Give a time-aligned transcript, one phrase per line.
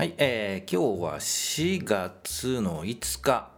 [0.00, 3.50] はい、えー今日は4月の5日。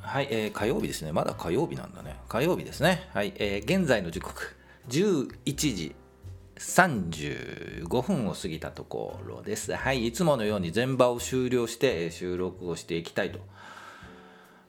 [0.00, 1.12] はい、えー火曜日ですね。
[1.12, 2.16] まだ火曜日なんだね。
[2.30, 3.10] 火曜日ですね。
[3.12, 4.56] はい、えー現在の時刻、
[4.88, 5.94] 11時
[6.56, 9.74] 35分を過ぎたところです。
[9.74, 13.38] はい、いつものように全場を終了してえ収録をしていきたいと、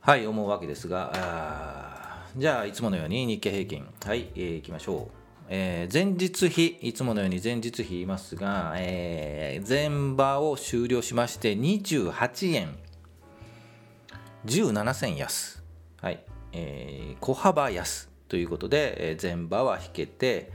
[0.01, 5.24] はい、思うわけですが、あじゃあ、いつものように日経平均、はい、えーいきましょう。
[5.47, 12.75] えー前日比、いつものように前日比言いますが、えー前場を終了しまして28円。
[14.45, 15.63] 17銭安、
[16.01, 16.23] はい。
[16.51, 20.51] えー小幅安ということで、えー前場は引けて、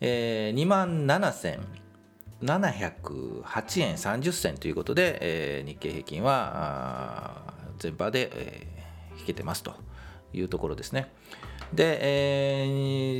[0.00, 3.94] えー、2万7708円。
[3.94, 8.80] 30銭ということで、えー日経平均はあー前場で、えー
[9.20, 9.74] 引けてますと
[10.32, 11.12] いうところですね。
[11.72, 12.64] で、え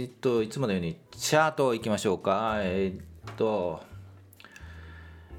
[0.04, 2.58] ーっといつものようにチャートいきましょうか。
[2.62, 3.82] えーっと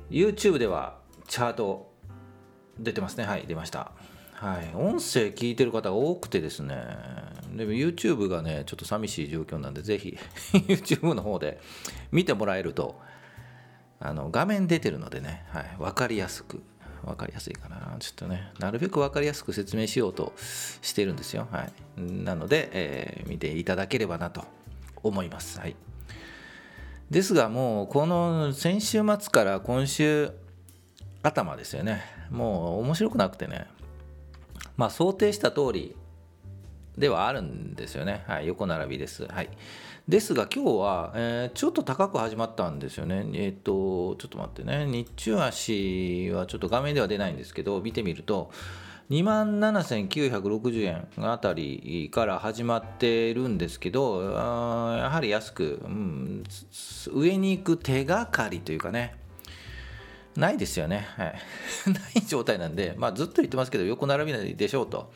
[0.09, 1.91] YouTube ではチャート
[2.79, 3.25] 出てますね。
[3.25, 3.91] はい、出ました。
[4.33, 6.75] はい、音声聞いてる方が多くてですね、
[7.55, 10.17] でも YouTube がね、ちょっと寂しい状況なんで、ぜひ
[10.67, 11.61] YouTube の方で
[12.11, 12.99] 見てもらえると、
[13.99, 16.61] あの画面出てるのでね、はい、分かりやすく、
[17.05, 21.47] 分かりやすいかな、ちょっとね、なるべく分かりやすく説明しようとしてるんですよ。
[21.51, 24.43] はい、なので、えー見ていただければなと
[25.03, 25.59] 思います。
[25.59, 25.75] はい、
[27.09, 30.31] ですが、もうこの先週末から今週
[31.23, 33.67] 頭ですよね、もう面白くなくてね、
[34.77, 35.95] まあ、想定した通り
[36.97, 38.23] ではあるんですよね。
[38.27, 39.25] はい、横並びです。
[39.25, 39.49] はい。
[40.07, 43.25] ですが今日は、えーちょっと高く始まったんですよね。
[43.33, 44.85] えっ、と、ちょっと待ってね。
[44.85, 48.51] 日中足はちょっと画面では出ないんですけど、見てみると、
[49.11, 56.43] 2万7960円あたりから始まってるんですけど、やはり安く、うん、
[57.13, 59.15] 上に行く手がかりというかね、
[60.37, 61.07] ないですよね。
[61.17, 61.35] はい、
[61.91, 65.11] ない状態なんで、まあ、ずっと言ってますけど、横並びでしょうと。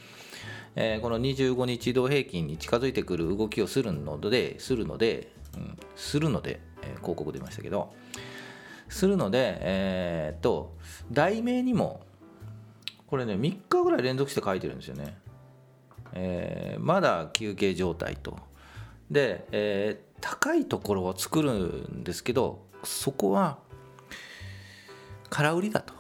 [0.75, 7.94] えーこの25日移動平均に近づいてくる動きをするので、するので、うん、するので、えー広告出ましたけど、
[8.90, 10.75] するので、えーっと、
[11.12, 12.02] 題名にも、
[13.08, 15.18] これね、3日ぐらい連続して書いてるんですよね。
[16.14, 18.38] えーまだ休憩状態と。
[19.09, 23.59] で、えー高いところを作るんですけど、そこは
[25.30, 25.94] 空売りだと、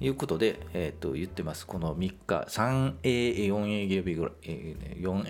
[0.00, 1.66] い、うことで、えー、と言ってます。
[1.66, 3.08] この3日、3営
[3.48, 4.48] 4営業日ぐらい、
[5.00, 5.24] 4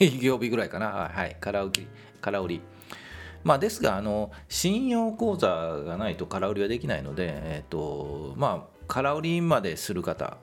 [0.00, 1.86] 営業日ぐらいかな、はい、空売り。
[2.20, 2.60] 空売り
[3.44, 10.38] まあ、ですがあの、信用口座がないと空売りはできないので、えーとまあ、空売りまでする方、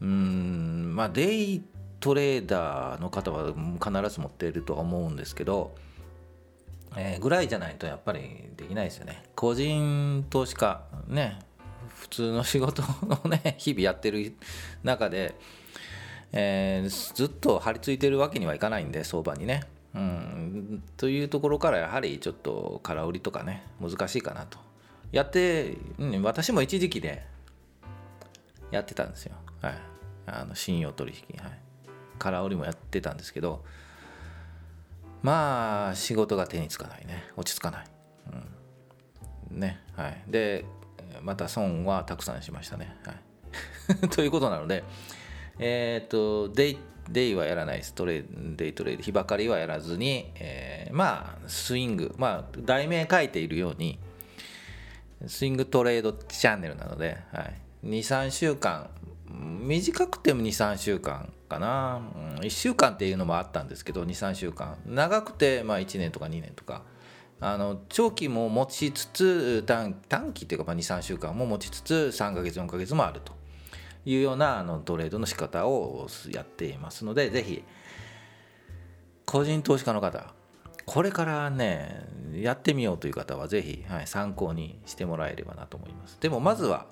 [0.00, 1.62] うん、まあ、デイ
[1.98, 5.74] トレーダーの方は必ず持っているとは思うんですけど、
[6.96, 8.20] えーぐらいじゃないとやっぱり
[8.56, 9.24] できないですよね。
[9.34, 11.40] 個人投資家、ね、
[12.02, 14.34] 普通の仕事をね、 日々やってる
[14.82, 15.36] 中で、
[16.32, 19.62] えーずっと張り付いてるわけにはいかないんで、相場にね。
[19.94, 24.58] うん、というところからやはりちょっと空売りとかね、難しいかなと。
[25.12, 27.24] やって、うん、私も一時期で
[28.70, 29.36] やってたんですよ。
[29.60, 29.74] はい。
[30.26, 31.58] あの信用取引、はい。
[32.18, 33.64] 空売りもやってたんですけど、
[35.22, 37.84] まあ仕事が手につかないね落ち着かない、
[39.52, 40.64] うん、ねはいで
[41.20, 43.12] また損はたくさんしましたね、は
[44.06, 44.84] い、 ということなので
[45.58, 46.78] えっ、とデイ
[47.10, 47.94] デイはやらないです。
[47.94, 52.14] トレデイトレード日ばかりはやらずに、えーまあスイング。
[52.16, 53.98] まあ題名書いているように
[55.26, 57.54] スイングトレードチャンネルなので、はい、
[57.86, 58.90] 23週間。
[59.28, 64.76] 短くても23週間かな、うん、1週間っていうのもあったんですけど23週間。
[64.86, 66.82] 長くてまあ1年とか2年とか。
[67.44, 69.94] あの長期も持ちつつ短
[70.32, 73.32] 期っていうか23週間も持ちつつ3ヶ月4ヶ月もあると
[74.06, 77.64] いうようなあのトレードの仕方をやっていますのでぜひ
[79.26, 80.32] 個人投資家の方
[80.86, 86.18] これからねやってみようという方はぜひ、はい、参考にしてもらえればなと思います。
[86.20, 86.86] でもまずは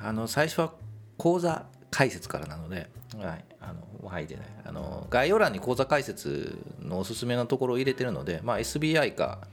[0.00, 0.72] あの最初は
[1.16, 9.46] 講座解説からなので、はい、あのはいでねあの概要欄に講座解説のおすすめのところを入れてるので、まあ、SBI か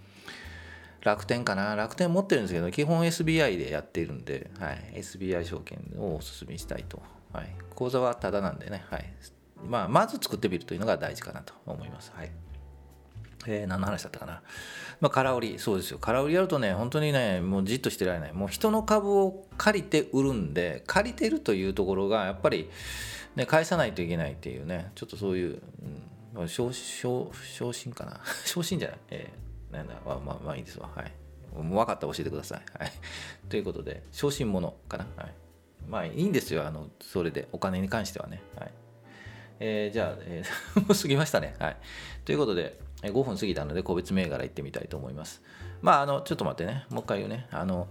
[1.04, 1.76] 楽天かな？
[1.76, 7.02] 楽天持ってるんですけど基本 SBI でやっているんで、はい、SBI 証券をおすすめしたいと、
[7.34, 9.06] はい、講座はただなんでね、はい
[9.66, 12.12] まあ、まず作ってみるというのが大事かなと思います。
[12.16, 12.32] はい
[13.48, 14.44] えー何の話だったかな？
[15.00, 15.98] まあ、空売り、そうですよ。
[15.98, 18.34] 空売りやるとね、本当にね、もうじっとしてられない。
[18.34, 22.70] もう人の株を借りて売るんで、借りてるというところが、やっぱり、
[23.36, 25.60] ね、返さないといけないっていうね、ちょっとそういう、
[26.36, 28.22] うん、昇昇昇進かな？
[28.46, 29.00] 昇進じゃない。
[29.10, 30.90] えーなんだ、まあ、まあ、まあいいですわ。
[30.96, 31.12] はい。
[31.54, 32.62] 分かったら教えてください。
[32.80, 32.92] はい、
[33.50, 35.06] ということで、小心者かな。
[35.18, 35.34] はい、
[35.88, 38.42] まあいいんですよ、あのそれで、お金に関してはね。
[38.58, 38.72] はい
[39.64, 41.56] えー、じゃあ、えー、 もう過ぎましたね。
[41.60, 41.78] はい。
[42.26, 45.42] ということで、5分過ぎたので、個別銘柄行ってみたいと思います。
[45.82, 47.48] まあ、あの、ちょっと待ってね、もう一回言うね。
[47.52, 47.88] あの、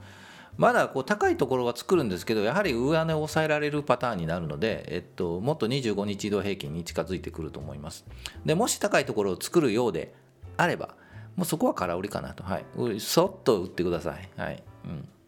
[0.56, 8.04] まだこう高いところは作るんですけど、やはり上値を抑えられるパターンになるので、えっと、もっと25日移動平均に近づいてくると思います。
[8.44, 10.12] でもし高いところを作るようで
[10.56, 10.96] あれば、
[11.36, 12.42] もうそこは空売りかなと。
[12.42, 13.00] はい。
[13.00, 14.28] そっと売ってください。
[14.36, 14.62] はい。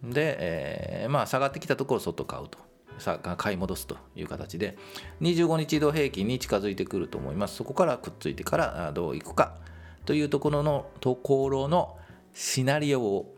[0.03, 2.59] うん、で、えー、まあ、下がってきたところをそっと買うと。
[2.99, 4.77] さ買い戻すという形で
[5.21, 9.57] 25日移動平均に近づいてくると思いますそこからくっついてからどういくか
[10.05, 11.97] というところのところの
[12.35, 13.35] シナリオを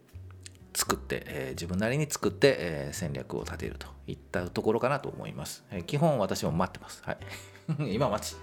[0.74, 7.18] 作って、えー、自分なりに作って、えー、戦略を立てるといったところかなと思います、えー、基本私も待ってますはい
[7.94, 8.36] 今待ち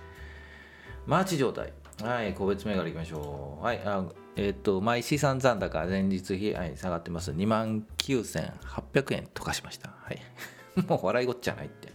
[1.06, 4.03] 待ち状態はい個別銘柄いきましょうはいあ
[4.36, 10.21] えっ、ー、と毎資産残高前日比、はい、下がってます2万9800円溶かしましたはい
[10.88, 11.92] もう笑いごっちゃないって。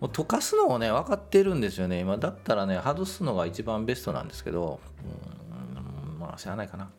[0.00, 2.00] もう溶かすのをね、分かってるんですよね。
[2.00, 4.80] 今だったらね、外すのが一番ベストなんですけど、
[5.76, 6.90] うん、まあ、しゃあないかな。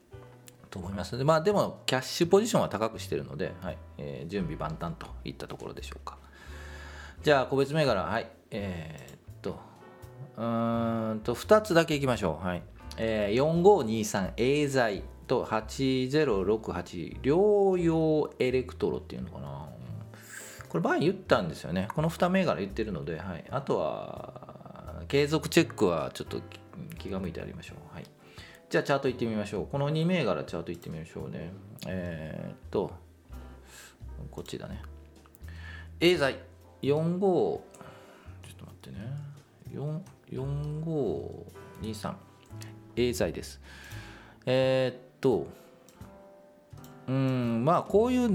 [0.69, 6.17] と思いますで、まあ、でも、キャッシュポジションは高くしてるので、はいえー、準備万端といったところでしょうか。
[7.23, 8.31] じゃあ、個別銘柄、はい。
[8.51, 9.22] えー、
[10.37, 12.45] うんと、2つだけいきましょう。
[12.45, 12.63] はい。
[12.97, 19.69] えー、4523エーザイと8068療養エレクトロっていうのかな。
[20.69, 21.87] これ前言ったんですよね。
[21.93, 26.41] この2銘柄言ってるので、はい、あとは継続チェックはちょっと
[26.97, 28.05] 気が向いてありましょう、はい、
[28.69, 29.67] じゃあチャートいってみましょう。
[29.67, 31.53] この2銘柄チャートいってみましょうね。
[31.87, 32.91] えー、っと
[34.31, 34.81] こっちだね。
[35.99, 36.39] A 剤
[36.81, 39.32] 45ちょっと待ってね。
[39.73, 42.13] 4523
[42.95, 43.59] A 剤です。
[44.45, 45.47] えー、っと
[47.07, 48.29] うんまあこういう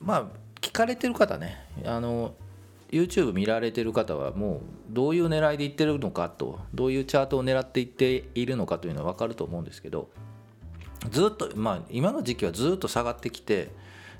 [0.00, 0.26] まあ
[0.60, 1.56] 聞かれてる方ね。
[1.84, 2.34] あの
[2.90, 4.60] YouTube 見られてる方はもう
[4.90, 10.08] どういう狙いでいってるのかとどういうチャートを狙っていっているのかというのは分かると思うんですけど
[11.10, 13.70] ずっとまあ今の時期はずっと下がってきて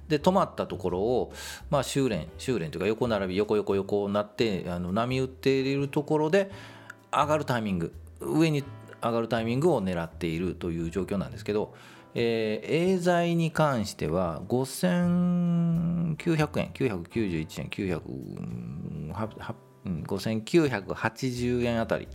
[0.08, 1.32] で止まったところを
[1.70, 6.50] まあ修練修練というか横並び横横横になってあの波打っているところで
[7.12, 8.64] 上がるタイミング上に
[9.02, 11.74] 上がるタイミングを狙っているという状況なんですけど
[12.16, 17.68] えー、エーザイに関しては5900円991円
[20.06, 22.06] 5980円あたり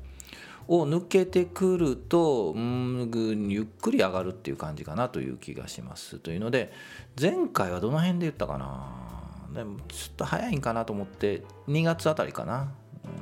[0.69, 6.71] を抜けてくるとうんゆっくり上がるっていう感じかなという気がしますというので
[7.19, 9.53] 前回はどの辺で言ったかな？
[9.53, 12.71] でもちょっと早いんかなと思って2月あたりかな？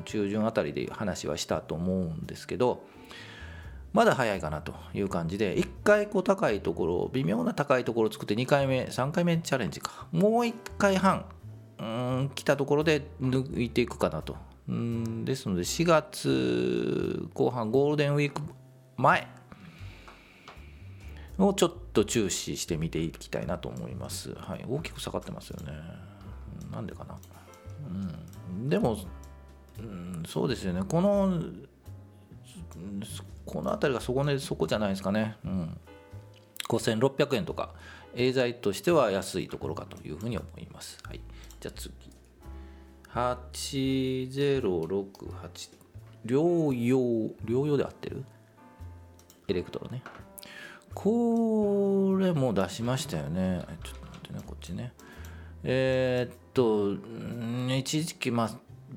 [0.06, 2.84] 中旬あたりで話はしたと思うんですけど
[3.94, 10.06] まだ早いかなという感じで、1回こう高いところ、微妙な高いところを作って2回目、3回目チャレンジか。
[10.12, 11.26] もう1回半、
[11.80, 14.36] うん、来たところで抜いていくかなと。
[14.68, 18.42] うんですので、4月後半、ゴールデンウィーク
[18.98, 19.28] 前
[21.38, 24.34] をちょっと注視して見ていきたいなと思います。
[24.36, 25.74] はい、大きく下がってますよね。
[26.72, 27.18] なんでかな。
[28.50, 28.98] うん、でも、
[29.80, 30.81] うん、そうですよね。
[30.88, 31.42] この
[33.46, 35.38] この辺りがそこ,、ね、そこじゃないですかね。
[35.46, 35.78] うん、
[36.68, 37.74] 5600円とか、
[38.13, 40.98] エーザイとしては安いところかというふうに思います。
[41.03, 41.22] はい、
[41.60, 42.16] じゃあ次。
[43.17, 45.69] 8068
[46.25, 48.24] 療養、療養で合ってる？
[49.47, 50.03] エレクトロね。
[50.93, 53.63] これも出しましたよね。
[53.83, 54.93] ちょっと待ってね、こっちね。
[55.63, 56.95] えー、っと、
[57.75, 58.51] 一時期、まあ、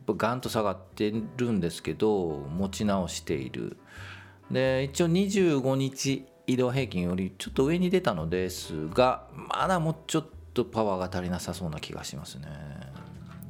[0.09, 3.77] ガンと下がってるんですけど、持ち直している。
[4.51, 12.49] で一応25日移動平均よりちょっと上に出たのですがまだもうちょっとパワーが足りなさそうな気がしますね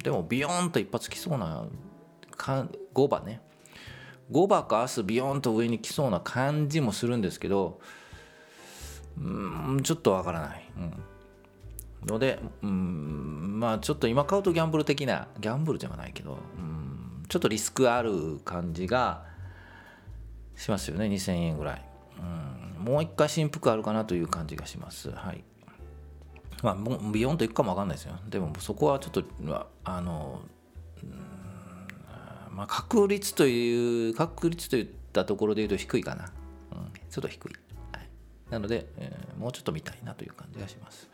[0.03, 1.65] でもビヨーンと一発きそうな
[2.37, 3.41] 5番ね。
[4.31, 7.81] 5番か明日ビヨーンと上に来そうな感じもするんですけど
[9.17, 12.07] うんちょっとわからない、うん。
[12.07, 19.25] ので、うん、まあちょっと今買うとギャンブル的なギャンブルではないけど、うん、ちょっとリスクある感じが
[20.55, 21.05] しますよね。
[21.05, 21.85] 2000円ぐらい、
[22.17, 25.11] うん、もう一回振幅あるかなという感じがします。
[25.11, 25.43] はい。
[26.61, 28.15] まあビヨンといくかもわかんないですよ。
[28.29, 29.23] でもそこはちょっと
[29.83, 30.41] あの
[32.51, 36.31] まあ、確率という確率といったところで言うと低いかな、
[36.73, 37.53] うん、ちょっと低い、
[37.93, 38.09] はい、
[38.51, 41.09] なので、えー、もうちょっと見たいなという感じがします。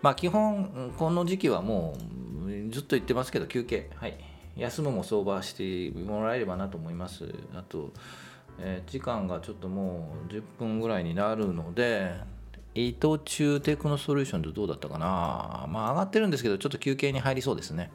[0.00, 1.98] まあ基本この時期はも
[2.46, 3.90] うずっと言ってますけど休憩。
[3.96, 4.16] はい。
[4.56, 7.34] 休むも相場してもらえればなと思います。
[7.54, 7.92] あと
[8.62, 12.12] えー、時間がちょっともう10分ぐらいになるので
[12.74, 15.66] 伊藤忠テクノソリューションってどうだったかな？
[15.68, 17.90] まあ上がってるんですけどちょっと休憩に入りそうですね。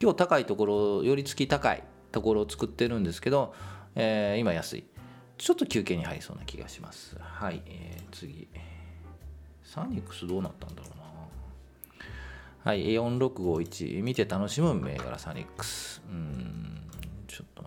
[0.00, 3.54] 今日高いところよりつき高いところを作ってるんですけど、
[3.94, 4.84] えー、今安い。
[5.38, 7.16] ちょっと休憩に入りそうな気がします。
[7.18, 8.48] はい、えー、次。
[9.62, 11.04] サニックスどうなったんだろうな。
[12.62, 16.02] はい、4651見て楽しむ銘柄サニックス。
[16.10, 16.82] うん
[17.26, 17.62] ちょっと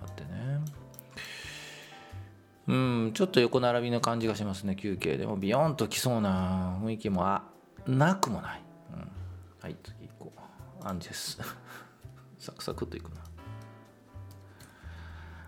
[2.74, 2.76] う
[3.10, 5.18] んちょっと横並びの感じがしますね休憩。
[5.18, 7.44] でもビヨンときそうな雰囲気もあ
[7.86, 8.62] なくもない、
[8.94, 9.12] うん、
[9.62, 10.34] はい次行こ
[10.82, 10.88] う。
[10.88, 11.38] アンジェス。
[12.40, 13.18] サクサクっといくな。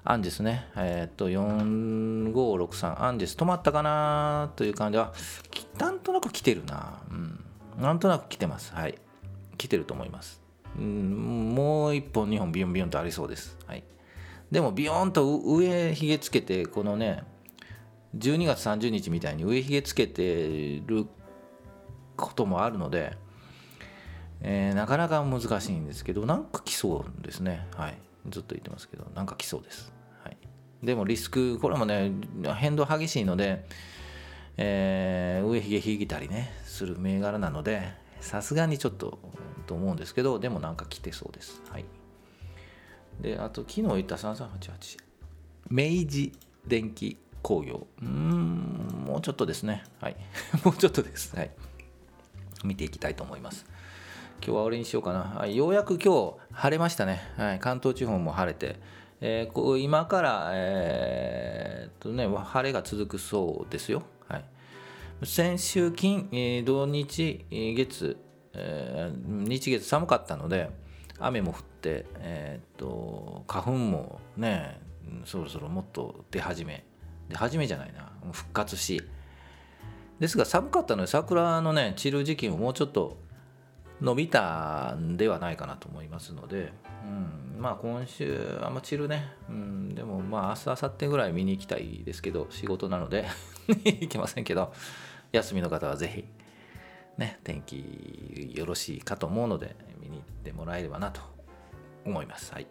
[0.04, 0.70] アンジェスね。
[0.76, 5.12] えー、っと4563アンジェス止まったかなという感じは
[5.80, 7.02] なんとなく来てるな。
[7.10, 7.44] うん。
[7.82, 8.72] なんとなく来てます。
[8.74, 9.00] はい。
[9.58, 10.42] 来てると思います。
[10.78, 13.58] うん、もう1本2本ビヨンビヨンとありそうです。
[13.66, 13.84] はい、
[14.52, 17.24] でもビヨンと上ひげつけてこのね
[18.18, 21.08] 12月30日みたいに上ひげつけてる
[22.16, 23.18] こともあるので、
[24.42, 27.68] えー、なかなか難しいんですけどなんか来そうですね。
[27.76, 27.98] はい、
[28.30, 29.92] ずっと言ってますけどなんか来そうです。
[30.24, 30.38] はい、
[30.84, 32.12] でもリスクこれもね
[32.56, 33.66] 変動激しいので、
[34.58, 39.20] えー、上ひげ引いたりねする銘柄なのでさすがにちょっと
[39.66, 41.86] と思うんですけどでもなんか来てそうですはい
[43.22, 44.98] であと昨日言った3388
[45.70, 46.32] 明治
[46.68, 47.88] 電機工業。
[48.02, 49.84] うんもうちょっとですね。
[50.02, 50.16] はい。
[50.64, 51.36] もうちょっとです。
[51.36, 51.52] はい。
[52.64, 53.66] 見ていきたいと思います。
[54.44, 58.80] 今日は俺にしようかな、はい、ようやく今日晴れましたね、はい、関東地方も晴れて、
[59.22, 64.46] えー、こう今から、えー、っとね、晴れが続くそうですよ、はい、
[65.24, 68.18] 先週金、えー、土日、月、
[68.54, 70.70] えー、日月寒かったので
[71.20, 74.80] 雨も降って、えー、っと花粉もね
[75.26, 76.84] そろそろもっと出始め
[77.30, 79.04] 出始めじゃないな復活し。
[80.20, 83.18] ですが寒かったので桜のね散る時期ももうちょっと
[84.02, 93.28] 伸びたんではないかなと思いますので、うん、まあ今週あんま散るね、うん、でもまあ明日明後日ぐらい見に行きたいですけど仕事なので
[93.68, 94.74] 行けませんけど
[95.32, 96.45] 休みの方はぜひ。
[97.18, 101.22] ね、天気よろしいかと思うので見に行ってもらえればなと
[102.06, 102.54] 思います。
[102.54, 102.68] はい。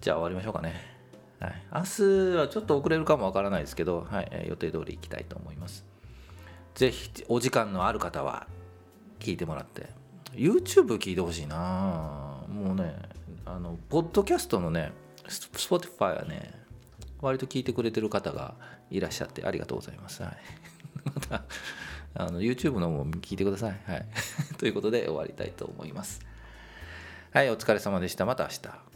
[0.00, 0.92] じゃあ終わりましょうかね。
[1.40, 5.84] はい、明日はちょっと遅れるかもわからないですけど、はい、予定通り行きたいと思います。
[6.74, 8.46] ぜひお時間のある方は
[9.18, 9.88] 聞いてもらって、
[10.34, 12.94] YouTube 聞いてほしいなもうね、
[13.44, 14.92] あの、ポッドキャストのね、
[15.26, 16.52] Spotify はね、
[17.20, 18.54] 割と聞いてくれてる方が
[18.90, 20.22] いらっしゃってありがとうございます。
[20.22, 20.36] はい、
[22.14, 23.80] あの YouTube の方も聞いてください。
[23.86, 24.06] はい。
[24.58, 26.20] ということで終わりたいと思います。
[27.32, 28.26] はい、お疲れ様でした。
[28.26, 28.91] また明日。